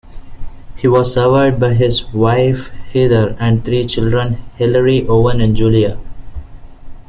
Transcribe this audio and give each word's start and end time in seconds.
He 0.77 0.87
was 0.87 1.13
survived 1.13 1.59
by 1.59 1.75
his 1.75 2.07
wife 2.11 2.69
Heather 2.91 3.37
and 3.39 3.63
three 3.63 3.85
children, 3.85 4.37
Hilary, 4.55 5.05
Owen 5.07 5.39
and 5.39 5.55
Julia. 5.55 5.99